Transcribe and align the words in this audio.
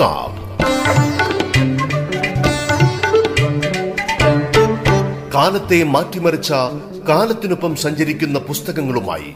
കിതാബ് 0.00 0.60
കാലത്തെ 5.34 5.84
മാറ്റിമറിച്ച 5.84 6.52
കാലത്തിനൊപ്പം 7.08 7.76
സഞ്ചരിക്കുന്ന 7.76 8.38
പുസ്തകങ്ങളുമായി. 8.38 9.34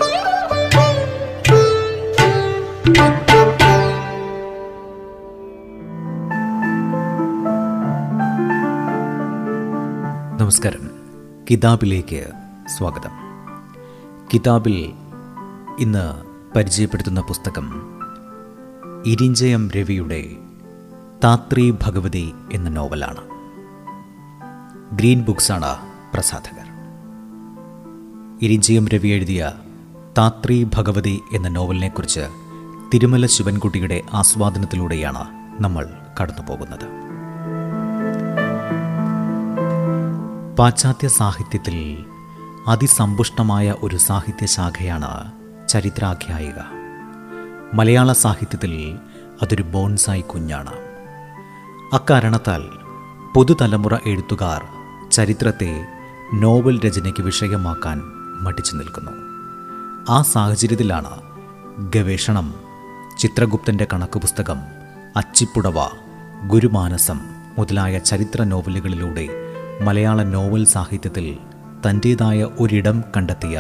നമസ്കാരം. 10.41 10.91
കിതാബിലേക്ക് 11.51 12.27
സ്വാഗതം. 12.79 13.11
കിതാബിൽ 14.35 14.93
ഇന്ന് 15.79 16.15
പരിചയപ്പെടുത്തുന്ന 16.55 17.21
പുസ്തകം 17.21 17.95
ഇരിഞ്ചയം 19.07 19.71
രവിയുടെ 19.71 20.37
താത്രി 21.25 21.71
ഭഗവതി 21.71 22.35
എന്ന 22.53 22.69
നോവലാണ്. 22.69 23.21
ഗ്രീൻ 24.97 25.23
ബുക്സാണ് 25.23 25.77
പ്രസാധകർ. 26.15 26.67
ഇരിഞ്ചിയം 28.43 28.89
രവി 28.89 29.09
എഴുതിയ 29.09 29.53
താത്രി 30.19 30.65
ഭഗവതി 30.65 31.21
എന്ന 31.33 31.49
നോവലിനെക്കുറിച്ച് 31.49 32.21
തിരുമല 32.95 33.27
ശിവൻകുട്ടിയുടെ 33.27 34.03
ആസ്വാദനത്തിലൂടെയാണ് 34.15 35.25
നമ്മൾ 35.63 35.89
കടന്നുപോകുന്നത്. 36.21 36.87
പാശ്ചാത്യ 40.59 41.09
സാഹിത്യത്തിൽ 41.09 42.05
അതിസമ്പുഷ്ടമായ 42.69 43.75
ഒരു 43.83 43.97
സാഹിത്യശാഖയാണ് 43.97 45.33
ചരിത്രാഖ്യായിക. 45.69 46.59
മലയാള 47.75 48.13
സാഹിത്യത്തിൽ 48.13 48.99
അതൊരു 49.43 49.63
ബോൺസായി 49.63 50.21
കുഞ്ഞാണ്. 50.21 50.84
അക്കാരണത്താൽ 51.95 52.63
പുതുതലമുറ 53.35 53.95
എഴുത്തുകാർ 54.07 54.63
ചരിത്രത്തെ 55.13 55.71
നോവൽ 56.35 56.81
രചനയ്ക്ക് 56.87 57.23
വിഷയമാക്കാൻ 57.23 57.99
മടിച്ചു 58.41 58.77
നിൽക്കുന്നു. 58.77 59.13
ആ 60.09 60.23
സാഹചര്യത്തിലാണ് 60.23 61.13
ഗവേഷണം 61.91 62.55
ചിത്രഗുപ്തന്റെ 63.19 63.87
കണക്ക് 63.93 64.19
പുസ്തകം 64.19 64.59
അച്ചിപ്പുടവ 65.17 65.79
ഗുരുമാനസം 66.47 67.19
മുതലായ 67.59 67.99
ചരിത്ര 67.99 68.43
നോവലുകളിലൂടെ 68.45 69.27
മലയാള 69.81 70.23
നോവൽ 70.23 70.65
സാഹിത്യത്തിൽ 70.65 71.27
തന്റേതായ 71.87 72.49
ഒരിടം 72.59 73.05
കണ്ടെത്തിയ 73.17 73.57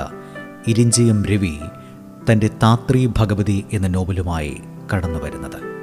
ഇരിഞ്ചിയം 0.67 1.25
രവി 1.25 1.55
തന്റെ 2.31 2.51
താത്രി 2.62 3.11
ഭഗവതി 3.19 3.65
എന്ന 3.73 3.89
നോവലുമായി 3.89 4.55
കടന്നു 4.93 5.19
വരുന്നത് 5.23 5.73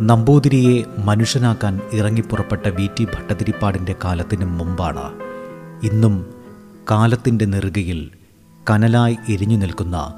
നമ്പൂതിരിയെ 0.00 0.84
മനുഷ്യനാക്കാൻ 1.04 1.80
ഇറങ്ങിപ്പുറപ്പെട്ട 1.92 2.68
വി 2.68 2.88
ടി 2.98 3.04
ഭട്ടതിരിപ്പാടിന്റെ 3.04 3.94
കാലത്തിന് 4.04 4.44
മുമ്പാണ്. 4.44 5.12
ഇന്നും 5.86 6.26
കാലത്തിന്റെ 6.90 7.44
നെറുകയിൽ 7.44 8.10
കനലായി 8.70 9.18
എരിഞ്ഞു 9.28 9.56
നിൽക്കുന്ന 9.56 10.14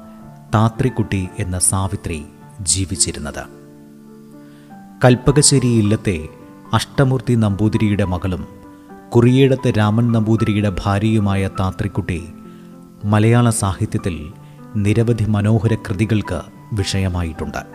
താത്രിക്കുട്ടി 0.55 1.27
എന്ന 1.39 1.59
സാവിത്രി 1.59 2.23
ജീവിച്ചിരുന്നത്. 2.61 3.43
കൽപ്പകശ്ശേരി 5.05 5.67
ഇല്ലത്തെ 5.67 6.27
അഷ്ടമൂർത്തി 6.73 7.33
നമ്പൂതിരിയുടെ 7.33 8.03
മകളും 8.03 8.47
കുറിയേടത്തെ 9.15 9.71
രാമൻ 9.71 10.11
നമ്പൂതിരിയുടെ 10.11 10.75
ഭാര്യയുമായ 10.83 11.49
താത്രിക്കുട്ടി 11.59 12.23
മലയാള 13.05 13.49
സാഹിത്യത്തിൽ 13.49 14.31
നിരവധി 14.75 15.23
മനോഹര 15.23 15.75
കൃതികൾക്ക് 15.75 16.41
വിഷയമായിട്ടുണ്ട്. 16.73 17.72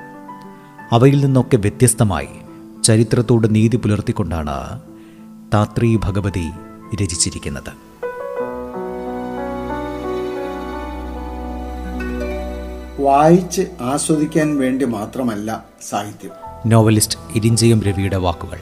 അവയിൽ 0.93 1.25
നിന്നൊക്കെ 1.25 1.57
വ്യത്യസ്തമായി 1.57 2.29
ചരിത്രത്തോട് 2.85 3.55
നീതി 3.55 3.77
പുലർത്തിക്കൊണ്ടാണ് 3.77 4.81
താത്രി 5.55 5.97
ഭഗവതി 5.97 6.51
രചിച്ചിരിക്കുന്നത്. 6.95 7.73
വായിച്ച് 13.03 13.63
ആസ്വദിക്കാൻ 13.81 14.59
വേണ്ടി 14.59 14.85
മാത്രമല്ല 14.85 15.65
സാഹിത്യം. 15.89 16.31
നോവലിസ്റ്റ് 16.67 17.19
ഇരിഞ്ചയം 17.35 17.83
രവിയുടെ 17.83 18.17
വാക്കുകൾ. 18.17 18.59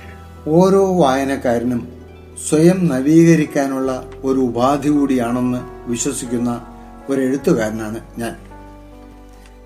ഓരോ 0.48 1.02
വായനക്കാരനും 1.02 1.88
സ്വയം 2.48 2.86
നവീകരിക്കാനുള്ള 2.86 4.10
ഒരു 4.24 4.40
ഉപാധി 4.40 4.88
കൂടിയാണെന്ന് 4.88 5.58
വിശ്വസിക്കുന്ന 5.90 6.66
ഒരു 7.10 7.20
എഴുത്തുകാരനാണ് 7.20 8.00
ഞാൻ. 8.18 8.36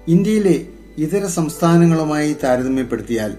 ഇന്ത്യയിലെ 0.08 0.66
ഇതര 1.02 1.26
സംസ്ഥാനങ്ങളുമായി 1.26 2.36
താരതമ്യപ്പെടുത്തിയാൽ 2.44 3.32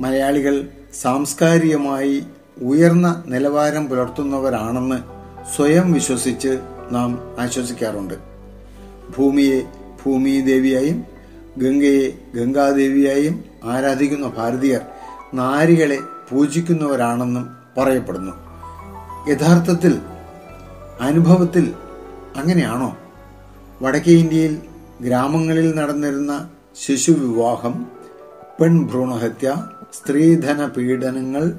മലയാളികൾ 0.00 0.54
സാംസ്കാരികമായി 1.00 2.26
ഉയർന്ന 2.62 3.22
നിലവാരം 3.26 3.88
പുലർത്തുന്നവരാണെന്ന് 3.88 4.98
സ്വയം 5.56 5.92
വിശ്വസിച്ച് 5.92 6.52
നാം 6.90 7.10
ആശ്വസിക്കാറുണ്ട്. 7.38 8.14
ഭൂമിയെ 9.16 9.60
ഭൂമി 10.04 10.40
ദേവിയായും 10.40 11.04
ഗംഗയെ 11.58 12.06
ഗംഗാദേവിയായും 12.34 13.44
ആരാധിക്കുന്ന 13.64 14.32
ഭാരതീയർ 14.36 14.80
നാരികളെ 15.34 15.98
പൂജിക്കുന്നവരാണെന്നും 16.30 17.44
പറയപ്പെടുന്നു. 17.76 18.34
യഥാർത്ഥത്തിൽ 19.30 19.94
അനുഭവത്തിൽ 21.00 21.74
അങ്ങനെയാണോ? 22.36 22.96
വടക്കേ 23.82 24.12
ഇന്ത്യയിൽ 24.12 24.54
ഗ്രാമങ്ങളിൽ 25.02 25.74
നടന്നിരുന്ന 25.74 26.48
ശിശുവിവാഹം 26.82 27.86
പെൺഭ്രൂണഹത്യ 28.60 29.66
സ്ത്രീധന 29.92 30.66
പീഡനങ്ങൾ 30.66 31.52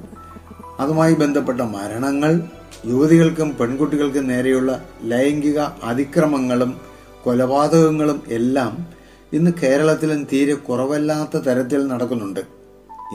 അതുമായി 0.80 1.14
ബന്ധപ്പെട്ട 1.14 1.60
മരണങ്ങൾ 1.60 2.40
യുവതികൾക്കും 2.86 3.56
പെൺകുട്ടികൾക്കും 3.60 4.26
നേരെയുള്ള 4.26 4.84
ലൈംഗിക 5.04 5.58
അതിക്രമങ്ങളും 5.58 6.80
കൊലപാതകങ്ങളും 7.24 8.22
എല്ലാം 8.28 8.86
ഇന്ന് 9.32 9.50
കേരളത്തിലും 9.62 10.24
തീരെ 10.32 10.54
കുറവല്ലാത്ത 10.54 11.36
തരത്തിൽ 11.36 11.86
നടക്കുന്നുണ്ട്. 11.86 12.40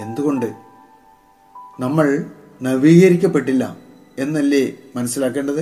എന്തുകൊണ്ട്? 0.01 0.45
നമ്മൾ 1.79 2.25
നവീകരിക്കപ്പെട്ടില്ല 2.61 3.77
എന്നല്ലേ 4.19 4.73
മനസ്സിലാക്കേണ്ടത്? 4.95 5.61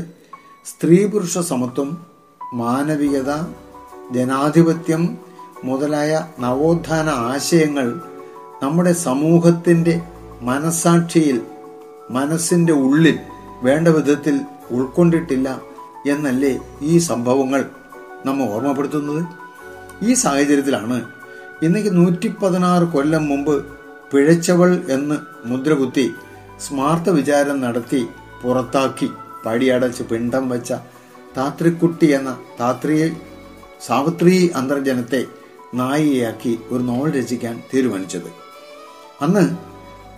സ്ത്രീ 0.65 1.05
പുരുഷ 1.05 1.37
സമത്വം 1.37 2.05
മാനവികത 2.53 3.31
ജനാധിപത്യം 4.11 5.28
മുതലായ 5.63 6.27
നവോത്ഥാന 6.39 7.09
ആശയങ്ങൾ 7.09 7.87
നമ്മുടെ 8.63 8.93
സമൂഹത്തിന്റെ 8.93 10.01
മനസാക്ഷിയിൽ 10.41 11.41
മനസ്സിന്റെ 12.09 12.73
ഉള്ളിൽ 12.73 13.19
വേണ്ട 13.63 13.87
വിധത്തിൽ 13.87 14.39
ഉൾക്കൊണ്ടിട്ടില്ല 14.71 15.61
എന്നല്ലേ 16.09 16.59
ഈ 16.81 16.97
സംഭവങ്ങൾ 16.97 17.65
നമ്മെ 18.25 18.45
ഓർമ്മപ്പെടുത്തുന്നത്? 18.45 19.23
ഈ 20.03 20.13
സാഹചര്യത്തിലാണ് 20.13 20.97
ഇന്നേക്ക് 21.61 21.97
നൂറ്റി 21.97 22.27
പതിനാറ് 22.27 22.83
കൊല്ലം 22.83 23.27
മുമ്പ് 23.27 23.65
പിഴച്ചവൾ 24.13 24.83
എന്ന് 24.89 25.17
മുദ്രകുത്തി 25.45 26.13
സ്മാർത്ഥ 26.59 27.09
വിചാരം 27.09 27.61
നടത്തി 27.61 28.07
പുറത്താക്കി 28.41 29.09
പടിയടച്ച് 29.45 30.03
പിണ്ടം 30.03 30.49
വെച്ച 30.49 30.73
താത്രിക്കുട്ടി 31.37 32.05
എന്ന 32.05 32.37
താത്രിയെ 32.59 33.07
സാവിത്രി 33.87 34.51
അന്തർജനത്തെ 34.55 35.27
നായികയാക്കി 35.73 36.59
ഒരു 36.69 36.83
നോവൽ 36.83 37.19
രചിക്കാൻ 37.19 37.63
തീരുമാനിച്ചത്. 37.73 38.31
അന്ന് 39.21 39.57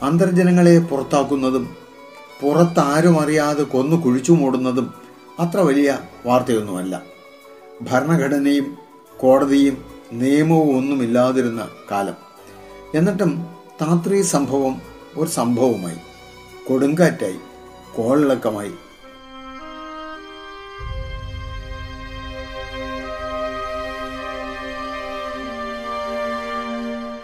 അന്തർജനങ്ങളെ 0.05 0.79
പുറത്താക്കുന്നതും 0.79 1.75
പുറത്താരും 2.41 3.21
അറിയാതെ 3.21 3.63
കൊന്നു 3.63 3.95
കുഴിച്ചു 3.95 4.31
മൂടുന്നതും 4.31 4.93
അത്ര 5.39 5.59
വലിയ 5.59 5.99
വാർത്തയൊന്നുമല്ല. 6.25 7.01
ഭരണഘടനയും 7.81 8.77
കോടതിയും 9.19 9.85
നിയമവും 10.11 10.77
ഒന്നുമില്ലാതിരുന്ന 10.77 11.69
കാലം. 11.91 12.13
എന്നിട്ടും 12.95 13.55
താത്രി 13.81 14.21
സംഭവം 14.21 14.81
ഒരു 15.17 15.29
സംഭവമായി 15.29 15.97
കൊടുങ്കാറ്റായി 16.67 17.39
കോളിളക്കമായി 17.95 18.71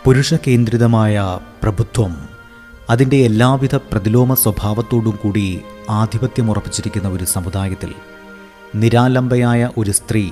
പുരുഷ 0.08 0.34
കേന്ദ്രിതമായ 0.34 1.40
പ്രഭുത്വം 1.64 2.18
അതിന്റെ 2.90 3.18
എല്ലാവിധ 3.18 3.76
പ്രതിലോമ 3.76 4.34
സ്വഭാവത്തോടും 4.34 5.20
കൂടി 5.24 5.60
ആധിപത്യമുറപ്പിച്ചിരിക്കുന്ന 5.90 7.08
ഒരു 7.08 7.24
സമുദായത്തിൽ 7.24 7.92
നിരാലംബയായ 8.76 9.70
ഒരു 9.78 9.92
സ്ത്രീ 9.92 10.30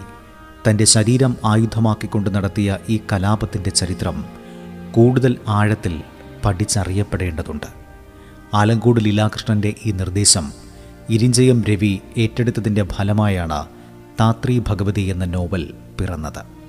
തന്റെ 0.67 0.85
ശരീരം 0.85 1.37
ആയുധമാക്കിക്കൊണ്ട് 1.45 2.35
നടത്തിയ 2.35 2.77
ഈ 2.89 2.99
കലാപത്തിന്റെ 3.13 3.69
ചരിത്രം 3.69 4.25
കൂടുതൽ 4.91 5.37
ആഴത്തിൽ 5.47 6.01
പഠിച്ചറിയപ്പെടേണ്ടതുണ്ട്. 6.45 7.67
ആലങ്കോട് 8.53 9.05
ലീലാകൃഷ്ണന്റെ 9.05 9.75
ഈ 9.85 9.91
നിർദ്ദേശം 9.91 10.53
ഇരിഞ്ചയം 11.09 11.63
രവി 11.63 12.01
ഏറ്റെടുത്തതിന്റെ 12.17 12.83
ഫലമായാണ് 12.83 13.65
താത്രി 14.19 14.63
ഭഗവതി 14.67 15.01
എന്ന 15.01 15.25
നോവൽ 15.25 15.73
പിറന്നത്. 16.01 16.64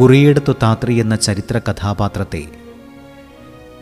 കുറിയെടുത്തു 0.00 0.52
താത്രി 0.62 0.94
എന്ന 0.94 1.16
ചരിത്ര 1.16 1.58
കഥാപാത്രത്തെ 1.58 2.46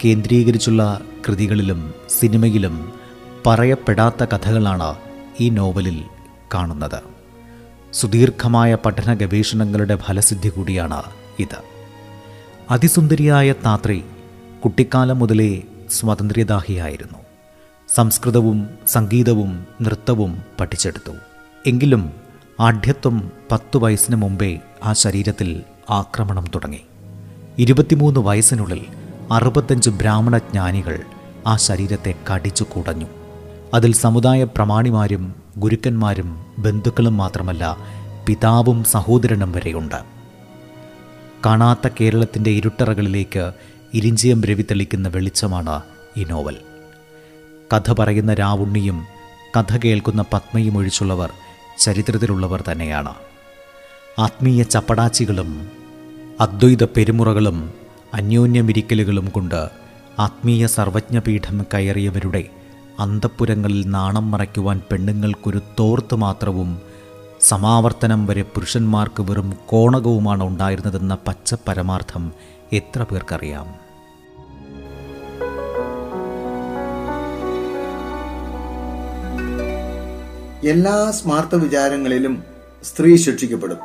കേന്ദ്രീകരിച്ചുള്ള 0.05 1.01
കൃതികളിലും 1.29 1.95
സിനിമയിലും 2.09 2.93
പറയപ്പെടാത്ത 3.47 4.25
കഥകളാണ് 4.25 4.95
ഈ 5.41 5.51
നോവലിൽ 5.51 6.03
കാണുന്നത്. 6.55 7.03
സുദീർഘമായ 7.93 8.75
പഠന 8.75 9.15
ഗവേഷണങ്ങളുടെ 9.15 9.97
ഫലസിദ്ധി 9.97 10.49
കൂടിയാണ് 10.49 11.03
ഇത്. 11.39 11.57
അതിസുന്ദരിയായ 12.71 13.53
താത്രി 13.53 14.05
കുട്ടിക്കാലം 14.65 15.19
മുതലേ 15.19 15.63
സ്വാതന്ത്ര്യദാഹിയായിരുന്നു. 15.91 17.19
സംസ്കൃതവും 17.95 18.69
സംഗീതവും 18.87 19.67
നൃത്തവും 19.83 20.43
പഠിച്ചെടുത്തു. 20.61 21.13
എങ്കിലും 21.67 22.13
ആഢ്യത്വം 22.61 23.31
പത്തു 23.53 23.79
വയസ്സിന് 23.79 24.17
മുമ്പേ 24.17 24.59
ആ 24.85 24.93
ശരീരത്തിൽ 24.93 25.63
ആക്രമണം 25.91 26.45
തുടങ്ങി. 26.55 26.81
ഇരുപത്തിമൂന്ന് 27.59 28.21
വയസ്സിനുള്ളിൽ 28.21 28.87
അറുപത്തഞ്ച് 29.33 29.91
ബ്രാഹ്മണ 29.91 30.39
ജ്ഞാനികൾ 30.39 30.99
ആ 31.47 31.57
ശരീരത്തെ 31.57 32.15
കടിച്ചു 32.33 32.65
കുടഞ്ഞു. 32.65 33.07
അതിൽ 33.75 33.95
സമുദായ 33.95 34.45
പ്രമാണിമാരും 34.45 35.35
ഗുരുക്കന്മാരും 35.59 36.47
ബന്ധുക്കളും 36.59 37.17
മാത്രമല്ല 37.17 37.77
പിതാവും 38.27 38.85
സഹോദരനും 38.85 39.53
വരെയുണ്ട്. 39.53 40.17
കാണാത്ത 41.47 41.89
കേരളത്തിന്റെ 42.01 42.51
ഇരുട്ടറകളിലേക്ക് 42.51 43.53
ഇരിഞ്ചിയം 43.95 44.45
രവി 44.45 44.63
തെളിക്കുന്ന 44.63 45.09
വെളിച്ചമാണ് 45.09 45.81
ഈ 46.17 46.25
നോവൽ. 46.25 46.57
കഥ 47.73 47.93
പറയുന്ന 47.93 48.35
രാവുണ്ണിയും 48.35 49.07
കഥ 49.57 49.77
കേൾക്കുന്ന 49.77 50.25
പത്മയും 50.33 50.79
ഒഴിച്ചുള്ളവർ 50.79 51.33
ചരിത്രത്തിലുള്ളവർ 51.79 52.65
തന്നെയാണ്. 52.73 53.15
ആത്മീയ 54.19 54.63
ചപ്പടാച്ചികളും 54.63 55.69
അദ്വൈത 56.41 56.85
പെരുമുറകളും 56.85 57.73
അന്യോന്യമിരിക്കലുകളും 58.15 59.29
കൊണ്ട് 59.29 59.69
ആത്മീയ 60.19 60.67
സർവജ്ഞപീഠം 60.67 61.67
കയറിയവരുടെ 61.75 62.45
അന്തപ്പുരങ്ങളിൽ 63.01 63.87
നാണം 63.87 64.31
മറയ്ക്കുവാൻ 64.31 64.81
പെണ്ണുങ്ങൾക്കൊരു 64.91 65.61
തോർത്ത് 65.79 66.15
മാത്രവും 66.15 66.81
സമാവർത്തനം 67.41 68.27
വരെ 68.27 68.43
പുരുഷന്മാർക്ക് 68.43 69.23
വെറും 69.23 69.55
കോണകവുമാണ് 69.67 70.45
ഉണ്ടായിരുന്നതെന്ന 70.45 71.19
പച്ച 71.27 71.55
പരമാർത്ഥം 71.69 72.33
എത്ര 72.73 73.03
പേർക്കറിയാം? 73.03 73.69
എല്ലാ 80.69 81.11
സ്മാർത്ഥ 81.11 81.55
വിചാരങ്ങളിലും 81.55 82.45
സ്ത്രീ 82.85 83.17
ശിക്ഷിക്കപ്പെടും. 83.17 83.79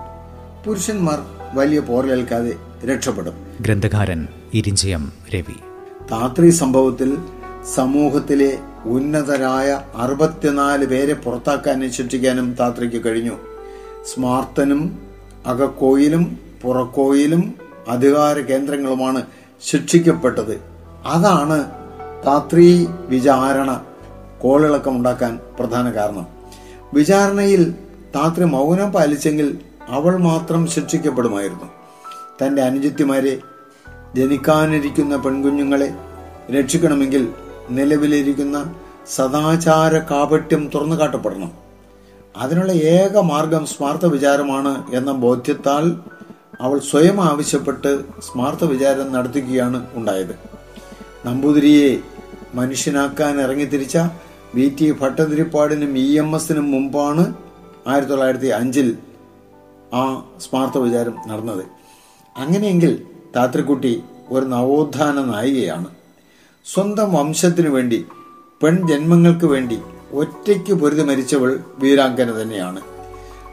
പുരുഷന്മാർ 0.66 1.41
വലിയ 1.54 1.80
പോറലേൽക്കാതെ 1.80 2.56
രക്ഷപ്പെടും. 2.86 3.34
ഗ്രന്ഥകാരൻ 3.62 4.28
ഇരിഞ്ചയം 4.54 5.12
രവി. 5.36 5.56
താത്രി 6.12 6.50
സംഭവത്തിൽ 6.50 7.18
സമൂഹത്തിലെ 7.76 8.58
ഉന്നതരായ 8.86 9.82
അറുപത്തിനാല് 9.96 10.86
പേരെ 10.86 11.14
പുറത്താക്കാനും 11.14 11.92
ശിക്ഷിക്കാനും 11.92 12.54
താത്രിക്ക് 12.60 13.06
കഴിഞ്ഞു. 13.06 13.34
സ്മാർത്തനും 14.14 15.00
അകക്കോയിലും 15.46 16.40
പുറക്കോയിലും 16.62 17.54
അധികാര 17.88 18.38
കേന്ദ്രങ്ങളുമാണ് 18.38 19.24
ശിക്ഷിക്കപ്പെട്ടത്. 19.64 20.62
അതാണ് 21.06 21.72
താത്രി 22.26 22.88
വിചാരണ 23.08 23.84
കോളിളക്കമുണ്ടാക്കാൻ 24.42 25.40
പ്രധാന 25.60 25.90
കാരണം. 25.90 26.28
വിചാരണയിൽ 26.94 27.72
താത്രി 28.16 28.44
മൗനം 28.44 28.92
പാലിച്ചെങ്കിൽ 28.92 29.60
അവൾ 29.92 30.18
മാത്രം 30.18 30.68
ശിക്ഷിക്കപ്പെടുമായിരുന്നു. 30.68 31.68
തന്റെ 32.42 32.62
അനുജത്തിമാരെ 32.62 33.40
ജനിക്കാനിരിക്കുന്ന 34.16 35.16
പെൺകുഞ്ഞുങ്ങളെ 35.16 35.94
രക്ഷിക്കണമെങ്കിൽ 36.52 37.34
നിലവിലിരിക്കുന്ന 37.70 38.74
സദാചാര 39.16 39.98
കാപട്യം 39.98 40.72
തുറന്നു 40.76 40.96
കാട്ടപ്പെടണം. 40.96 41.52
അതിനുള്ള 42.38 42.72
ഏക 42.72 43.20
മാർഗം 43.20 43.66
സ്മാർത്ഥ 43.66 44.06
വിചാരമാണ് 44.06 44.96
എന്ന 44.96 45.12
ബോധ്യത്താൽ 45.12 46.00
അവൾ 46.62 46.80
സ്വയം 46.80 47.22
ആവശ്യപ്പെട്ട് 47.22 48.22
സ്മാർത്ഥ 48.22 48.64
വിചാരം 48.64 49.14
നടത്തുകയാണ് 49.14 49.88
ഉണ്ടായത്. 49.94 50.36
നമ്പൂതിരിയെ 51.26 51.98
മനുഷ്യനാക്കാൻ 52.56 53.42
ഇറങ്ങിത്തിരിച്ച 53.42 53.98
വി 54.56 54.76
ടി 54.82 54.92
ഭട്ടതിരിപ്പാടിനും 54.92 55.98
ഇ 55.98 56.18
എം 56.18 56.36
എസിനും 56.36 56.72
മുമ്പാണ് 56.72 57.34
ആയിരത്തി 57.88 58.12
തൊള്ളായിരത്തി 58.12 58.48
അഞ്ചിൽ 58.48 58.98
ആ 59.94 60.26
സ്മാർത്ഥ 60.42 60.78
വിചാരം 60.78 61.16
നടന്നത്. 61.28 61.66
അങ്ങനെയെങ്കിൽ 62.38 63.06
താത്രിക്കുട്ടി 63.36 64.04
ഒരു 64.30 64.46
നവോത്ഥാന 64.46 65.24
നായികയാണ്. 65.24 65.86
സ്വന്തം 66.66 67.14
വംശത്തിനു 67.14 67.70
വേണ്ടി 67.70 68.06
പെൺജന്മങ്ങൾക്ക് 68.64 69.46
വേണ്ടി 69.46 69.82
ഒറ്റയ്ക്ക് 70.12 70.74
പൊരുതി 70.74 71.04
മരിച്ചവൾ 71.04 71.60
വീരാങ്കന 71.78 72.42
തന്നെയാണ്. 72.42 72.82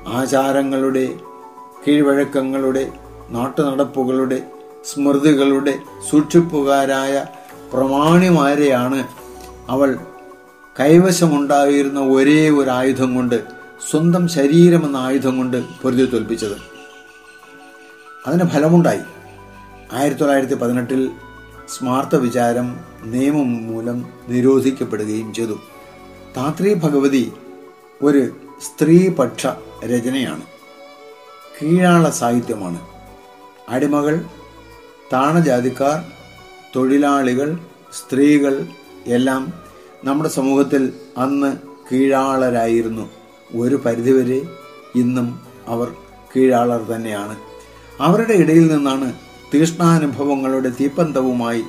ആചാരങ്ങളുടെ 0.08 1.18
കീഴ്വഴക്കങ്ങളുടെ 1.88 2.92
നാട്ടുനടപ്പുകളുടെ 3.30 4.42
സ്മൃതികളുടെ 4.84 5.78
സൂക്ഷിപ്പുകാരായ 6.10 7.26
പ്രമാണിമാരെയാണ് 7.72 9.08
അവൾ 9.68 9.98
കൈവശമുണ്ടായിരുന്ന 10.80 12.00
ഒരേ 12.00 12.50
ഒരു 12.50 12.70
ആയുധം 12.70 13.14
കൊണ്ട് 13.14 13.57
സ്വന്തം 13.90 14.28
ശരീരമെന്ന 14.28 14.96
ആയുധം 14.96 15.36
കൊണ്ട് 15.36 15.64
പൊരുതി 15.82 16.04
തോൽപ്പിച്ചത്. 16.04 16.56
അതിന് 18.26 18.48
ഫലമുണ്ടായി. 18.48 19.00
ആയിരത്തി 19.92 20.20
തൊള്ളായിരത്തി 20.20 20.54
പതിനെട്ടിൽ 20.54 21.10
സ്മാർത്ഥ 21.68 22.16
വിചാരം 22.16 22.80
നിയമം 23.02 23.66
മൂലം 23.66 24.08
നിരോധിക്കപ്പെടുകയും 24.28 25.34
ചെയ്തു. 25.34 25.60
താത്രി 26.36 26.74
ഭഗവതി 26.74 27.32
ഒരു 28.02 28.28
സ്ത്രീപക്ഷ 28.62 29.46
രചനയാണ്. 29.84 30.42
കീഴാള 31.62 32.10
സാഹിത്യമാണ്. 32.10 32.80
അടിമകൾ 33.68 34.24
താണജാതിക്കാർ 35.12 36.04
തൊഴിലാളികൾ 36.76 37.58
സ്ത്രീകൾ 37.92 38.66
എല്ലാം 39.06 39.52
നമ്മുടെ 40.04 40.28
സമൂഹത്തിൽ 40.28 40.92
അന്ന് 41.18 41.56
കീഴാളരായിരുന്നു. 41.92 43.17
ഒരു 43.52 43.76
പരിധിവരെ 43.76 44.42
ഇന്നും 44.94 45.40
അവർ 45.66 45.94
കീഴാളർ 46.36 46.82
തന്നെയാണ്. 46.82 47.36
അവരുടെ 48.00 48.32
ഇടയിൽ 48.32 48.74
നിന്നാണ് 48.74 49.14
തീഷ്ണാനുഭവങ്ങളുടെ 49.54 50.68
തീപ്പന്തവുമായി 50.68 51.62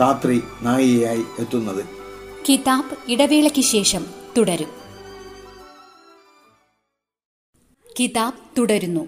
താത്രി 0.00 0.42
നായികയായി 0.62 1.24
എത്തുന്നത്. 1.38 1.84
കിതാബ് 2.48 3.12
ഇടവേളയ്ക്ക് 3.12 3.60
ശേഷം 3.60 4.06
തുടരും. 4.38 4.68
കിതാബ് 8.00 8.58
തുടരുന്നു. 8.58 9.06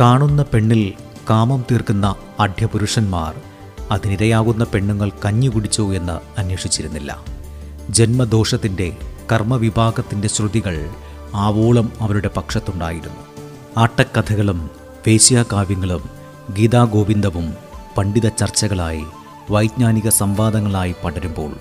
കാണുന്ന 0.00 0.42
പെണ്ണിൽ 0.42 0.92
കാമം 1.30 1.64
തീർക്കുന്ന 1.70 2.16
അഢ്യപുരുഷന്മാർ 2.40 3.51
അതിനിരയാകുന്ന 3.92 4.64
പെണ്ണുങ്ങൾ 4.64 5.12
കഞ്ഞി 5.24 5.46
കുടിച്ചോ 5.46 5.94
എന്ന് 5.94 6.40
അന്വേഷിച്ചിരുന്നില്ല. 6.40 7.24
ജന്മദോഷത്തിന്റെ 7.90 8.96
കർമ്മവിഭാഗത്തിന്റെ 9.32 10.28
ശ്രുതികൾ 10.28 10.90
ആവോളം 11.34 11.92
അവരുടെ 12.00 12.30
പക്ഷത്തുണ്ടായിരുന്നു. 12.36 13.22
ആട്ടക്കഥകളും 13.78 14.70
വേശ്യാകാവ്യങ്ങളും 15.06 16.10
ഗീതാഗോവിന്ദവും 16.54 17.54
പണ്ഡിത 17.98 18.28
ചർച്ചകളായി 18.28 19.04
വൈജ്ഞാനിക 19.50 20.08
സംവാദങ്ങളായി 20.08 20.94
പടരുമ്പോൾ 21.04 21.52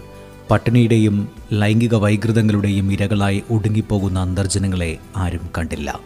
പട്ടിണിയുടെയും 0.51 1.27
ലൈംഗിക 1.53 1.95
വൈകൃതങ്ങളുടെയും 1.95 2.93
ഇരകളായി 2.93 3.43
ഒടുങ്ങിപ്പോകുന്ന 3.51 4.19
അന്തർജനങ്ങളെ 4.19 4.97
ആരും 5.17 5.49
കണ്ടില്ല. 5.57 5.99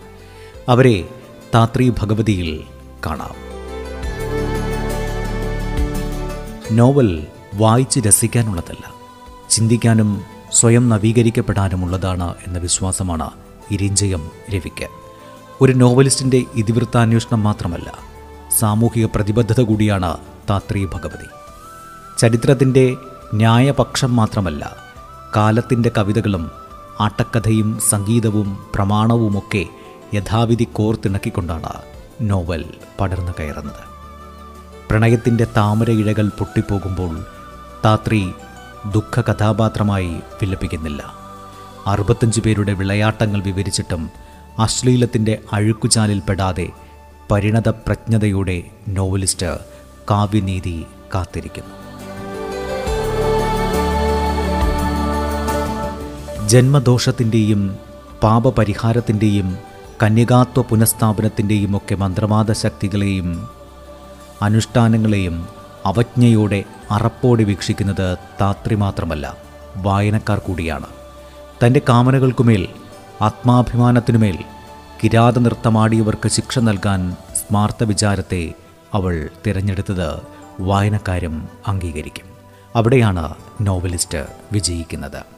അവരെ 0.69 1.09
താത്രി 1.55 1.89
ഭഗവതിയിൽ 1.89 2.63
കാണാം. 3.05 3.44
നോവൽ 6.71 7.27
വായിച്ച് 7.55 7.99
രസിക്കാനുള്ളതല്ല. 7.99 8.93
ചിന്തിക്കാനും 9.49 10.21
സ്വയം 10.51 10.89
നവീകരിക്കപ്പെടാനുമുള്ളതാണ് 10.89 12.35
എന്ന 12.47 12.57
വിശ്വാസമാണ് 12.57 13.29
ഇരിഞ്ചയം 13.71 14.31
രവിക്ക്. 14.49 14.87
ഒരു 15.61 15.73
നോവലിസ്റ്റിന്റെ 15.73 16.43
ഇതിവൃത്താന്വേഷണം 16.55 17.43
മാത്രമല്ല 17.43 17.93
സാമൂഹിക 18.59 19.05
പ്രതിബദ്ധത 19.15 19.61
കൂടിയാണ് 19.61 20.17
താത്രി 20.49 20.85
ഭഗവതി. 20.85 21.27
ചരിത്രത്തിന്റെ 22.17 22.95
ന്യായപക്ഷം 23.33 24.15
മാത്രമല്ല 24.15 24.75
കാലത്തിന്റെ 25.35 25.91
കവിതകളും 25.97 26.51
ആട്ടക്കഥയും 26.99 27.79
സംഗീതവും 27.89 28.57
പ്രമാണവുമൊക്കെ 28.75 29.65
യഥാവിധി 30.13 30.63
കോർത്തിണക്കിക്കൊണ്ടാണ് 30.63 31.69
നോവൽ 32.21 32.65
പടർന്നു 32.99 33.31
കയറുന്നത്. 33.39 33.94
പ്രണയത്തിന്റെ 34.89 35.47
താമര 35.57 35.91
ഇഴകൾ 35.91 36.29
പൊട്ടിപ്പോകുമ്പോൾ 36.29 37.25
താത്രി 37.85 38.31
ദുഃഖ 38.91 39.21
കഥാപാത്രമായി 39.21 40.13
വിലപിക്കുന്നില്ല 40.41 41.01
അറുപത്തഞ്ച് 41.87 42.41
പേരുടെ 42.41 42.73
വിളയാട്ടങ്ങൾ 42.73 43.41
വിവരിച്ചിട്ടും 43.41 44.11
അശ്ലീലത്തിന്റെ 44.59 45.41
അഴുക്കുചാലിൽപ്പെടാതെ 45.53 46.67
പരിണത 47.31 47.69
പ്രജ്ഞതയുടെ 47.69 48.63
നോവലിസ്റ്റ് 48.87 49.59
കാവ്യനീതി 50.11 50.85
കാത്തിരിക്കുന്നു. 51.15 51.75
ജന്മദോഷത്തിന്റെയും 56.47 57.77
പാപപരിഹാരത്തിന്റെയും 58.23 59.57
കന്യകാത്വ 60.03 60.61
പുനഃസ്ഥാപനത്തിന്റെയും 60.61 61.77
ഒക്കെ 61.77 61.95
മന്ത്രവാദ 61.95 62.51
ശക്തികളെയും 62.51 63.49
അനുഷ്ഠാനങ്ങളെയും 64.41 65.47
അവജ്ഞയോടെ 65.85 66.63
അറപ്പോടെ 66.91 67.43
വീക്ഷിക്കുന്നത് 67.43 68.17
താത്രി 68.41 68.75
മാത്രമല്ല 68.75 69.37
വായനക്കാർ 69.75 70.39
കൂടിയാണ്. 70.39 70.85
തന്റെ 71.65 71.81
കാമനകൾക്കുമേൽ 71.89 72.67
ആത്മാഭിമാനത്തിനുമേൽ 73.21 74.37
കിരാത 75.03 75.39
നൃത്തമാടിയവർക്ക് 75.39 76.29
ശിക്ഷ 76.29 76.59
നൽകാൻ 76.59 77.15
സ്മാർത്ത 77.35 77.83
വിചാരത്തെ 77.83 78.53
അവൾ 78.93 79.29
തിരഞ്ഞെടുത്തത് 79.47 80.21
വായനക്കാരും 80.59 81.49
അംഗീകരിക്കും. 81.67 82.25
അവിടെയാണ് 82.75 83.33
നോവലിസ്റ്റ് 83.61 84.27
വിജയിക്കുന്നത്. 84.51 85.35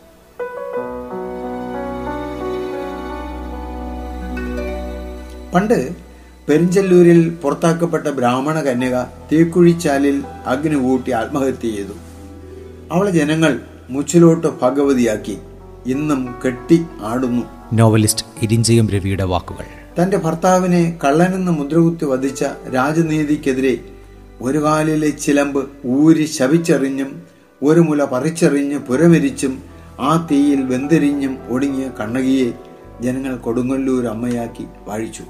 പണ്ട് 5.53 6.06
പെരിഞ്ചല്ലൂരിൽ 6.47 7.29
പുറത്താക്കപ്പെട്ട 7.41 8.07
ബ്രാഹ്മണ 8.07 8.61
കന്യക 8.61 8.97
തീക്കുഴിച്ചാലിൽ 9.31 10.17
അഗ്നി 10.45 10.75
കൂട്ടി 10.75 11.11
ആത്മഹത്യ 11.11 11.69
ചെയ്തു. 11.75 11.95
അവളെ 12.91 13.11
ജനങ്ങൾ 13.11 13.59
മുച്ചിലോട്ട് 13.89 14.47
ഭഗവതിയാക്കി. 14.61 15.37
ഇന്നും 15.85 16.35
കെട്ടി 16.45 16.85
ആടുന്നു. 17.01 17.43
നോവലിസ്റ്റ് 17.73 18.25
ഇരിഞ്ചയം 18.43 18.87
രവിയുടെ 18.93 19.23
വാക്കുകൾ. 19.23 19.65
തന്റെ 19.97 20.17
ഭർത്താവിനെ 20.17 20.97
കള്ളനെന്ന് 21.03 21.51
മുദ്രകുത്തി 21.51 22.05
വധിച്ച 22.05 22.43
രാജനീതിക്കെതിരെ 22.73 23.75
ഒരു 24.41 24.59
കാലിലെ 24.59 25.09
ചിലമ്പ് 25.09 25.61
ഊരി 25.85 26.25
ശവിച്ചെറിഞ്ഞും 26.25 27.11
ഒരു 27.63 27.79
മുല 27.79 28.03
പറിച്ചെറിഞ്ഞ് 28.03 28.79
പുരമരിച്ചും 28.79 29.53
ആ 29.99 30.27
തീയിൽ 30.31 30.61
വെന്തെരിഞ്ഞും 30.61 31.37
ഒടുങ്ങിയ 31.49 31.87
കണ്ണകിയെ 31.99 32.49
ജനങ്ങൾ 33.01 33.35
കൊടുങ്ങല്ലൂർ 33.35 34.05
അമ്മയാക്കി 34.05 34.65
വാഴിച്ചു. 34.87 35.23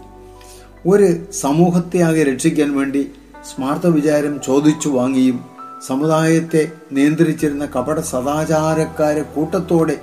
ഒരു 0.87 1.31
സമൂഹത്തെ 1.31 2.01
ആകെ 2.01 2.23
രക്ഷിക്കാൻ 2.23 2.77
വേണ്ടി 2.77 3.11
സ്മാർത്ഥ 3.43 3.87
വിചാരം 3.87 4.41
ചോദിച്ചു 4.41 4.89
വാങ്ങിയും 4.89 5.45
സമുദായത്തെ 5.87 6.71
നിയന്ത്രിച്ചിരുന്ന 6.91 7.65
കപട 7.65 7.99
സദാചാരക്കാരെ 7.99 9.21
കൂട്ടത്തോടെ 9.21 9.99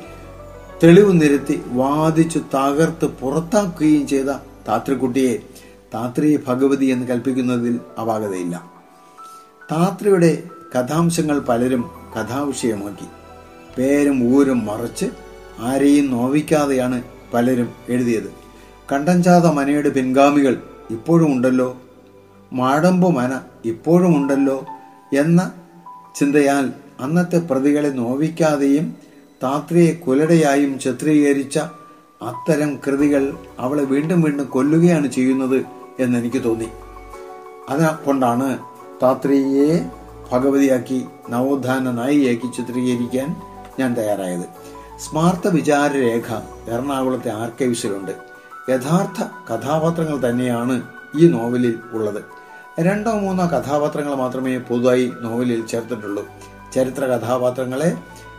തെളിവ് 0.84 1.22
നിരത്തി 1.22 1.62
വാദിച്ചു 1.66 2.40
തകർത്ത് 2.54 3.04
പുറത്താക്കുകയും 3.04 4.06
ചെയ്ത 4.06 4.26
താത്രിക്കുട്ടിയെ 4.68 5.38
താത്രി 5.94 6.40
ഭഗവതി 6.46 6.86
എന്ന് 6.86 7.06
കൽപ്പിക്കുന്നതിൽ 7.06 7.80
അപാകതയില്ല. 8.00 8.70
താത്രിയുടെ 9.72 10.42
കഥാംശങ്ങൾ 10.78 11.38
പലരും 11.38 11.90
കഥാവിഷയമാക്കി. 12.16 13.08
പേരും 13.78 14.36
ഊരും 14.36 14.66
മറച്ച് 14.66 15.06
ആരെയും 15.60 16.10
നോവിക്കാതെയാണ് 16.10 17.02
പലരും 17.34 17.68
എഴുതിയത്. 17.88 18.30
കണ്ടഞ്ചാത 18.92 19.46
മനയുടെ 19.46 19.88
പിൻഗാമികൾ 19.88 20.62
ഇപ്പോഴും 20.90 21.32
ഉണ്ടല്ലോ. 21.32 21.76
മാടമ്പു 22.52 23.08
മന 23.08 23.40
ഇപ്പോഴും 23.64 24.16
ഉണ്ടല്ലോ 24.16 24.64
എന്ന 25.12 25.52
ചിന്തയാൽ 26.16 26.72
അന്നത്തെ 27.00 27.38
പ്രതികളെ 27.38 27.88
നോവിക്കാതെയും 27.88 28.94
താത്രിയെ 29.42 29.94
കുലടയായും 29.94 30.78
ചിത്രീകരിച്ച 30.78 31.58
അത്തരം 32.22 32.78
കൃതികൾ 32.86 33.36
അവളെ 33.58 33.84
വീണ്ടും 33.84 34.20
വീണ്ടും 34.20 34.46
കൊല്ലുകയാണ് 34.46 35.06
ചെയ്യുന്നത് 35.06 35.64
എന്നെനിക്ക് 36.00 36.44
തോന്നി. 36.44 36.68
അതുകൊണ്ടാണ് 37.68 38.58
താത്രിയെ 39.02 39.90
ഭഗവതിയാക്കി 40.32 41.04
നവോത്ഥാന 41.30 41.90
നായികയാക്കി 41.90 42.46
ചിത്രീകരിക്കാൻ 42.46 43.36
ഞാൻ 43.78 43.94
തയ്യാറായത്. 43.94 44.44
സ്മാർത്ഥ 44.98 45.48
വിചാരരേഖ 45.48 46.34
എറണാകുളത്തെ 46.68 47.30
ആർക്കൈവ്സിലുണ്ട്. 47.30 48.33
യഥാർത്ഥ 48.70 49.22
കഥാപാത്രങ്ങൾ 49.50 50.30
തന്നെയാണ് 50.30 50.82
ഈ 51.14 51.28
നോവലിൽ 51.28 51.78
ഉള്ളത്. 51.92 52.24
രണ്ടോ 52.80 53.12
മൂന്നോ 53.12 53.46
കഥാപാത്രങ്ങൾ 53.46 54.14
മാത്രമേ 54.14 54.58
പൊതുവായി 54.58 55.12
നോവലിൽ 55.20 55.66
ചേർത്തിട്ടുള്ളൂ. 55.66 56.26
ചരിത്ര 56.74 57.06
കഥാപാത്രങ്ങളെ 57.06 57.96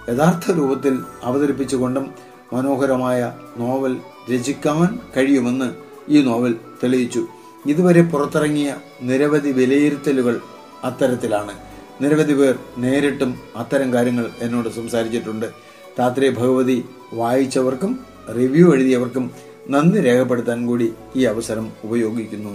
യഥാർത്ഥ 0.09 0.51
രൂപത്തിൽ 0.51 0.99
അവതരിപ്പിച്ചുകൊണ്ടും 1.23 2.13
മനോഹരമായ 2.53 3.33
നോവൽ 3.57 3.97
രചിക്കാൻ 4.33 4.99
കഴിയുമെന്ന് 5.17 5.73
ഈ 6.09 6.21
നോവൽ 6.21 6.55
തെളിയിച്ചു. 6.83 7.27
ഇതുവരെ 7.65 8.01
പുറത്തിറങ്ങിയ 8.01 8.75
നിരവധി 9.01 9.51
വിലയിരുത്തലുകൾ 9.51 10.39
അത്തരത്തിലാണ്. 10.83 11.53
നിരവധി 12.01 12.33
പേർ 12.33 12.55
നേരിട്ടും 12.77 13.37
അത്തരം 13.55 13.93
കാര്യങ്ങൾ 13.93 14.29
എന്നോട് 14.41 14.69
സംസാരിച്ചിട്ടുണ്ട്. 14.69 15.45
താത്രി 15.99 16.29
ഭഗവതി 16.29 16.85
വായിച്ചവർക്കും 17.13 17.99
റിവ്യൂ 18.35 18.73
എഴുതിയവർക്കും 18.73 19.31
നന്ദി 19.69 20.01
രേഖപ്പെടുത്താൻ 20.01 20.67
കൂടി 20.67 20.93
ഈ 21.15 21.23
അവസരം 21.23 21.71
ഉപയോഗിക്കുന്നു. 21.83 22.53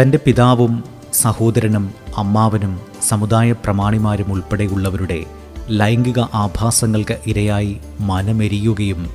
തന്റെ 0.00 0.18
പിതാവും 0.24 0.84
സഹോദരനും 1.12 1.94
അമ്മാവനും 2.16 2.80
സമുദായ 3.08 3.52
പ്രമാണിമാരും 3.52 4.32
ഉൾപ്പെടെയുള്ളവരുടെ 4.32 5.24
ലൈംഗിക 5.68 6.20
ആഭാസങ്ങൾക്ക് 6.34 7.18
ഇരയായി 7.26 7.76
മനമെരിയുകയും 8.00 9.08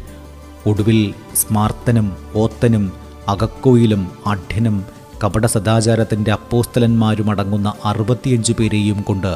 ഒടുവിൽ 0.66 1.14
സ്മാർത്തനും 1.36 2.08
ഓത്തനും 2.36 2.92
അകക്കോയിലും 3.28 4.12
അഢ്യനും 4.26 4.86
കപട 5.24 5.46
സദാചാരത്തിന്റെ 5.46 6.32
അപ്പോസ്തലന്മാരുമടങ്ങുന്ന 6.32 7.74
അറുപത്തിയഞ്ചു 7.86 8.54
പേരെയും 8.54 9.02
കൊണ്ട് 9.02 9.34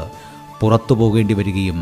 പുറത്തു 0.62 0.94
പോകേണ്ടി 0.94 1.34
വരികയും 1.34 1.80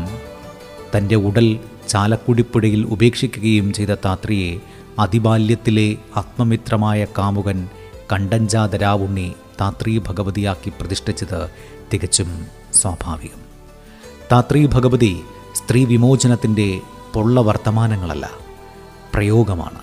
തന്റെ 0.96 1.14
ഉടൽ 1.14 1.58
ചാലക്കുടിപ്പുഴയിൽ 1.88 2.86
ഉപേക്ഷിക്കുകയും 2.86 3.72
ചെയ്ത 3.72 3.88
താത്രിയെ 3.88 4.60
അതിബാല്യത്തിലെ 4.98 5.96
ആത്മമിത്രമായ 6.16 7.06
കാമുകൻ 7.18 7.68
കണ്ടഞ്ചാതരാവുണ്ണി 8.12 9.34
താത്രി 9.60 9.98
ഭഗവതിയാക്കി 9.98 10.70
പ്രതിഷ്ഠിച്ചത് 10.70 11.50
തികച്ചും 11.92 12.46
സ്വാഭാവികം. 12.72 13.40
താത്രി 14.32 14.66
ഭഗവതി 14.66 15.22
സ്ത്രീ 15.54 15.84
വിമോചനത്തിന്റെ 15.84 16.80
പൊള്ള 17.14 17.40
വർത്തമാനങ്ങളല്ല 17.40 18.30
പ്രയോഗമാണ്. 19.14 19.80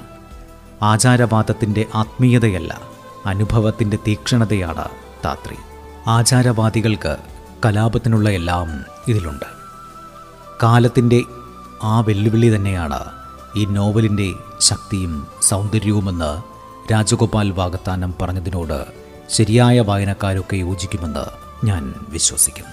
ആചാരവാദത്തിന്റെ 0.82 1.86
ആത്മീയതയല്ല 1.96 2.82
അനുഭവത്തിന്റെ 3.26 3.98
തീക്ഷണതയാണ് 4.08 4.86
താത്രി. 5.26 5.58
ആചാരവാദികൾക്ക് 6.08 7.18
കലാപത്തിനുള്ള 7.66 8.30
എല്ലാം 8.30 8.84
ഇതിലുണ്ട്. 9.08 9.46
കാലത്തിന്റെ 10.64 11.22
ആ 11.84 12.00
വെല്ലുവിളി 12.00 12.56
തന്നെയാണ് 12.56 13.00
ഈ 13.56 13.66
നോവലിന്റെ 13.66 14.34
ശക്തിയും 14.60 15.28
സൗന്ദര്യവുമെന്ന് 15.42 16.32
രാജഗോപാൽ 16.92 17.52
വാഗത്താനം 17.52 18.14
പറഞ്ഞതിനോട് 18.22 18.86
ശരിയായ 19.30 19.80
വായനക്കാരൊക്കെ 19.80 20.56
യോജിക്കുമെന്ന് 20.56 21.26
ഞാൻ 21.66 21.94
വിശ്വസിക്കുന്നു. 22.10 22.72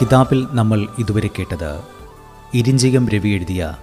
കിതാബിൽ 0.00 0.46
നമ്മൾ 0.50 0.86
ഇതുവരെ 0.98 1.30
കേട്ടത് 1.38 1.80
ഇരിഞ്ചികം 2.54 3.08
രവി 3.08 3.28
എഴുതിയ 3.28 3.74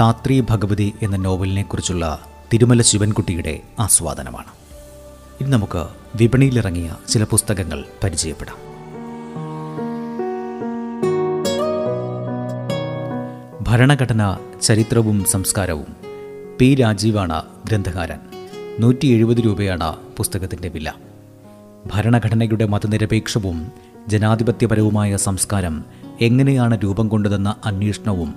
താത്രി 0.00 0.40
ഭഗവതി 0.40 0.94
എന്ന 1.02 1.16
നോവലിനെക്കുറിച്ചുള്ള 1.16 2.18
തിരുമല 2.52 2.82
ശിവൻകുട്ടിയുടെ 2.82 3.60
ആസ്വാദനമാണ്. 3.80 4.57
ഇനി 5.48 5.56
നമുക്ക് 5.56 5.86
വിപണിയിലിറങ്ങിയ 6.16 6.94
ചില 7.08 7.24
പുസ്തകങ്ങൾ 7.24 7.84
പരിചയപ്പെടാം. 8.04 8.56
ഭരണഘടന 13.60 14.38
ചരിത്രവും 14.62 15.24
സംസ്കാരവും. 15.24 15.96
പി. 16.60 16.74
രാജീവാണ് 16.74 17.42
ഗ്രന്ഥകാരൻ. 17.66 18.18
നൂറ്റി 18.80 19.06
എഴുപത് 19.06 19.36
രൂപയാണ് 19.44 19.96
പുസ്തകത്തിന്റെ 20.16 20.68
വില. 20.68 20.92
ഭരണഘടനയുടെ 21.94 22.64
മതനിരപേക്ഷവും 22.64 23.72
ജനാധിപത്യപരവുമായ 24.08 25.16
സംസ്കാരം 25.16 25.84
എങ്ങനെയാണ് 26.20 26.78
രൂപം 26.84 27.08
കൊണ്ടതെന്ന 27.08 27.56
അന്വേഷണവും 27.64 28.34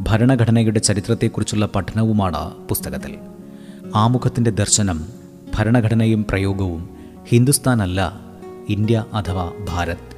ഭരണഘടനയുടെ 0.00 0.78
ചരിത്രത്തെക്കുറിച്ചുള്ള 0.78 1.66
പഠനവുമാണ് 1.66 2.54
പുസ്തകത്തിൽ. 2.54 3.16
ആമുഖത്തിന്റെ 3.94 4.50
ദർശനം 4.50 5.21
ഭരണഘടനയും 5.54 6.26
പ്രയോഗവും 6.30 6.90
ഹിന്ദുസ്ഥാനല്ല 7.28 8.20
ഇന്ത്യ 8.68 9.04
അഥവാ 9.12 9.52
ഭാരത്. 9.68 10.12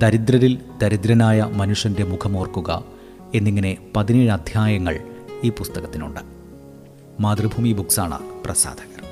ദരിദ്രരിൽ 0.00 0.58
ദരിദ്രനായ 0.82 1.46
മനുഷ്യന്റെ 1.52 2.04
മുഖമോർക്കുക 2.04 2.84
എന്നിങ്ങനെ 3.34 3.76
പതിനേഴ് 3.96 4.30
അധ്യായങ്ങൾ 4.30 4.98
ഈ 5.44 5.50
പുസ്തകത്തിനുണ്ട്. 5.50 6.20
മാതൃഭൂമി 7.20 7.72
ബുക്സാണ് 7.72 8.18
പ്രസാധകർ. 8.44 9.04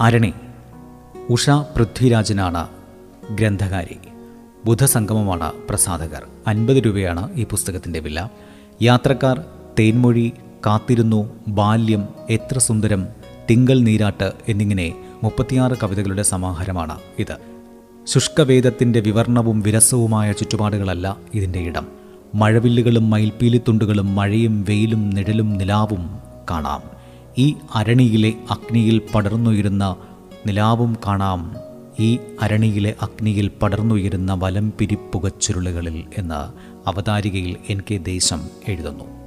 അരണി 0.00 0.32
ഉഷ 1.30 1.50
പൃഥ്വിരാജനാണ് 1.50 2.68
ഗ്രന്ഥകാരി. 3.34 3.98
ബുധസംഗമമാണ് 4.64 5.52
പ്രസാധകർ. 5.68 6.26
അൻപത് 6.46 6.76
രൂപയാണ് 6.76 7.34
ഈ 7.34 7.44
പുസ്തകത്തിന്റെ 7.44 7.98
വില. 7.98 8.28
യാത്രക്കാർ 8.82 9.44
തേൻമൊഴി 9.78 10.32
കാത്തിരുന്നു 10.66 11.30
ബാല്യം 11.48 12.08
എത്ര 12.30 12.58
സുന്ദരം 12.58 13.06
തിങ്കൾ 13.50 13.78
നീരാട്ട് 13.78 14.32
എന്നിങ്ങനെ 14.48 14.94
മുപ്പത്തിയാറ് 15.22 15.72
കവിതകളുടെ 15.82 16.22
സമാഹാരമാണ് 16.22 16.98
ഇത്. 17.18 17.36
ശുഷ്കവേദത്തിന്റെ 18.06 19.00
വിവർണവും 19.00 19.60
വിരസവുമായ 19.60 20.32
ചുറ്റുപാടുകളല്ല 20.32 21.16
ഇതിന്റെ 21.34 21.58
ഇടം. 21.58 21.86
മഴവില്ലുകളും 22.34 23.10
മയിൽപ്പീലിത്തുണ്ടുകളും 23.10 24.14
മഴയും 24.14 24.64
വെയിലും 24.68 25.10
നിഴലും 25.10 25.58
നിലാവും 25.58 26.18
കാണാം. 26.50 26.82
ഈ 27.38 27.54
അരണിയിലെ 27.74 28.32
അഗ്നിയിൽ 28.50 29.00
പടർന്നുയരുന്ന 29.14 29.96
നിലാവും 30.46 30.96
കാണാം. 31.06 31.56
ഈ 32.00 32.18
അരണിയിലെ 32.42 32.94
അഗ്നിയിൽ 33.02 33.50
പടർന്നുയരുന്ന 33.62 34.34
വലം 34.34 34.72
പിരിപ്പുകച്ചുരുളുകളിൽ 34.78 36.04
എന്ന് 36.18 36.52
അവതാരികയിൽ 36.88 37.56
എൻ 37.68 37.80
കെ 37.90 37.96
ദേശം 37.96 38.40
എഴുതുന്നു. 38.68 39.17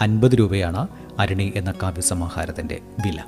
അൻപത് 0.00 0.34
രൂപയാണ് 0.34 0.88
അരണി 1.18 1.52
എന്ന 1.56 1.72
കാവ്യസമാഹാരത്തിന്റെ 1.82 2.80
വില. 3.06 3.22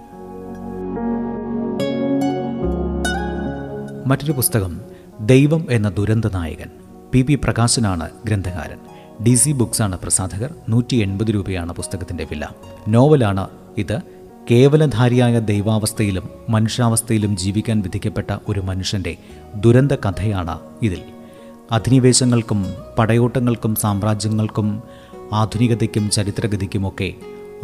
മറ്റൊരു 4.06 4.32
പുസ്തകം 4.32 4.80
ദൈവം 5.20 5.66
എന്ന 5.70 5.88
ദുരന്ത 5.88 6.24
നായകൻ 6.34 6.70
പി 7.12 7.22
പി 7.22 7.34
പ്രകാശനാണ് 7.34 8.10
ഗ്രന്ഥകാരൻ. 8.26 8.78
ഡി 9.24 9.34
സി 9.34 9.50
ബുക്സാണ് 9.50 9.98
പ്രസാധകർ. 9.98 10.54
നൂറ്റി 10.68 10.96
എൺപത് 10.96 11.34
രൂപയാണ് 11.34 11.72
പുസ്തകത്തിന്റെ 11.72 12.24
വില. 12.24 12.46
നോവലാണ് 12.88 13.48
ഇത്. 13.78 14.00
കേവലധാരിയായ 14.50 15.40
ദൈവാവസ്ഥയിലും 15.40 16.28
മനുഷ്യാവസ്ഥയിലും 16.48 17.36
ജീവിക്കാൻ 17.36 17.80
വിധിക്കപ്പെട്ട 17.80 18.36
ഒരു 18.48 18.60
മനുഷ്യന്റെ 18.60 19.16
ദുരന്ത 19.54 19.92
കഥയാണ് 19.92 20.58
ഇതിൽ. 20.82 21.02
അധിനിവേശങ്ങൾക്കും 21.72 22.66
പടയോട്ടങ്ങൾക്കും 22.98 23.74
സാമ്രാജ്യങ്ങൾക്കും 23.74 24.82
ആധുനികതയ്ക്കും 25.32 26.10
ചരിത്രഗതിക്കുമൊക്കെ 26.10 27.14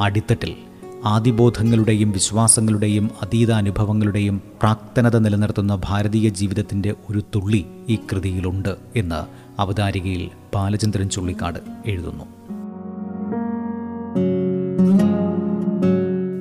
അടിത്തട്ടിൽ 0.01 0.57
ആദിബോധങ്ങളുടെയും 1.05 2.11
വിശ്വാസങ്ങളുടെയും 2.11 3.11
അതീത 3.23 3.53
അനുഭവങ്ങളുടെയും 3.53 4.39
പ്രാക്തനത 4.39 5.19
നിലനിർത്തുന്ന 5.19 5.81
ഭാരതീയ 5.85 6.29
ജീവിതത്തിന്റെ 6.29 6.95
ഒരു 7.11 7.23
തുള്ളി 7.35 7.67
ഈ 7.89 7.99
കൃതിയിലുണ്ട് 8.13 8.77
എന്ന് 8.97 9.27
അവതാരികയിൽ 9.61 10.31
ബാലചന്ദ്രൻ 10.55 11.09
ചുള്ളിക്കാട് 11.09 11.59
എഴുതുന്നു. 11.87 12.25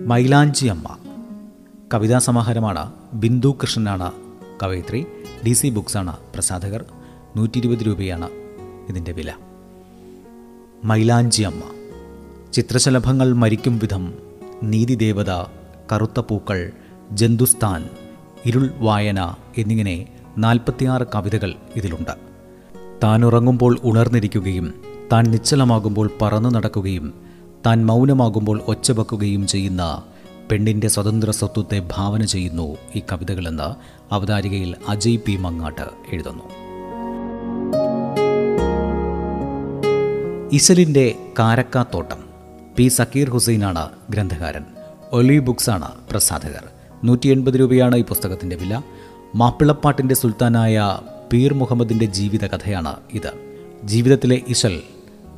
മൈലാഞ്ചി 0.08 0.68
അമ്മ 0.68 0.98
കവിതാ 1.94 2.20
സമാഹാരമാണ് 2.20 2.92
ബിന്ദു 3.14 3.58
കൃഷ്ണനാണ് 3.62 4.12
കവയിത്രി 4.64 5.06
ഡി 5.48 5.52
സി 5.52 5.68
ബുക്സാണ് 5.68 6.18
പ്രസാധകർ. 6.34 6.86
നൂറ്റി 7.36 7.58
ഇരുപത് 7.58 7.88
രൂപയാണ് 7.88 8.30
ഇതിന്റെ 8.90 9.12
വില. 9.12 9.32
മൈലാഞ്ചി 10.84 11.44
അമ്മ 11.44 11.64
ചിത്രശലഭങ്ങൾ 12.54 13.34
മരിക്കും 13.34 13.80
വിധം 13.80 14.14
നീതിദേവത 14.64 15.32
കറുത്ത 15.92 16.20
പൂക്കൾ 16.20 16.72
ജന്തുസ്ഥാൻ 17.12 17.90
ഇരുൾ 18.46 18.70
വായന 18.80 19.36
എന്നിങ്ങനെ 19.58 20.08
നാൽപ്പത്തിയാറ് 20.38 21.06
കവിതകൾ 21.16 21.54
ഇതിലുണ്ട്. 21.76 22.12
താൻ 23.04 23.26
ഉറങ്ങുമ്പോൾ 23.26 23.80
ഉണർന്നിരിക്കുകയും 23.84 24.74
താൻ 25.12 25.24
നിശ്ചലമാകുമ്പോൾ 25.24 26.10
പറന്നു 26.22 26.50
നടക്കുകയും 26.50 27.14
താൻ 27.66 27.86
മൗനമാകുമ്പോൾ 27.86 28.62
ഒച്ചവെക്കുകയും 28.68 29.48
ചെയ്യുന്ന 29.48 30.04
പെണ്ണിന്റെ 30.52 30.88
സ്വതന്ത്ര 30.88 31.32
സ്വത്വത്തെ 31.32 31.88
ഭാവന 31.92 32.26
ചെയ്യുന്നു 32.26 32.78
ഈ 32.96 33.02
കവിതകളെന്ന് 33.12 33.70
അവതാരികയിൽ 34.14 34.76
അജയ് 34.88 35.18
പി 35.18 35.36
മങ്ങാട്ട് 35.36 35.88
എഴുതുന്നു. 36.14 36.63
ഇസലിന്റെ 40.54 41.16
കാരക്കാത്തോട്ടം. 41.40 42.18
പി. 42.76 42.88
സക്കീർ 42.88 43.30
ഹുസൈനാണ് 43.30 43.90
ഗ്രന്ഥകാരൻ. 44.10 44.66
ഒലി 45.12 45.40
ബുക്സാണ് 45.40 45.92
പ്രസാധകർ. 46.12 46.64
നൂറ്റി 47.04 47.28
എൺപത് 47.28 47.54
രൂപയാണ് 47.54 47.96
ഈ 47.96 48.04
പുസ്തകത്തിന്റെ 48.04 48.56
വില. 48.56 48.82
മാപ്പിളപ്പാട്ടിന്റെ 49.36 50.16
സുൽത്താനായ 50.16 51.00
പീർ 51.34 51.54
മുഹമ്മദിന്റെ 51.54 52.06
ജീവിതകഥയാണ് 52.06 52.96
ഇത്. 53.14 53.32
ജീവിതത്തിലെ 53.84 54.42
ഇസൽ 54.48 54.82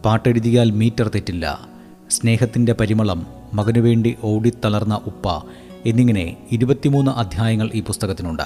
പാട്ടെഴുതിയാൽ 0.06 0.72
മീറ്റർ 0.72 1.08
തെറ്റില്ല. 1.08 1.68
സ്നേഹത്തിന്റെ 2.12 2.74
പരിമളം 2.74 3.26
മകനുവേണ്ടി 3.54 4.16
ഓടിത്തളർന്ന 4.24 5.02
ഉപ്പ 5.06 5.48
എന്നിങ്ങനെ 5.86 6.38
ഇരുപത്തിമൂന്ന് 6.52 7.12
അധ്യായങ്ങൾ 7.12 7.72
ഈ 7.74 7.84
പുസ്തകത്തിനുണ്ട്. 7.84 8.44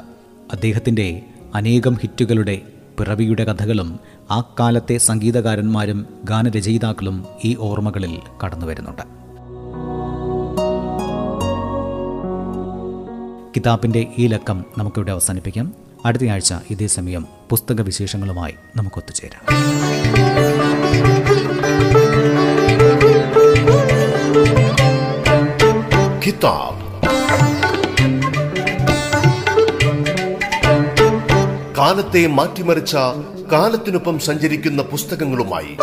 അദ്ദേഹത്തിന്റെ 0.52 1.22
അനേകം 1.56 1.94
ഹിറ്റുകളുടെ 1.94 2.62
പിറവിയുടെ 3.00 3.44
കഥകളും 3.44 4.00
ആ 4.32 4.44
കാലത്തെ 4.60 4.98
സംഗീതകാരന്മാരും 4.98 6.06
ഗാനരചയിതാക്കളും 6.24 7.26
ഈ 7.44 7.56
ഓർമ്മകളിൽ 7.60 8.20
കടന്നു 8.44 8.66
വരുന്നുണ്ട്. 8.66 9.02
കിതാബിന്റെ 13.56 14.08
ഈ 14.18 14.28
ലക്കം 14.28 14.66
നമുക്കിവിടെ 14.78 15.12
അവസാനിപ്പിക്കാം. 15.12 15.74
അടുത്തയാഴ്ച 16.06 16.54
ഇതേ 16.70 16.88
സമയം 16.88 17.28
പുസ്തക 17.50 17.82
വിശേഷങ്ങളുമായി 17.82 18.54
നമുക്കൊത്തുചേരാം. 18.76 19.46
കിതാബ് 26.28 26.79
കാലത്തെ 31.80 32.28
മാറ്റിമറിച്ച 32.28 32.96
കാലത്തിനൊപ്പം 33.52 34.20
സഞ്ചരിക്കുന്ന 34.20 34.82
പുസ്തകങ്ങളുമായി. 34.82 35.78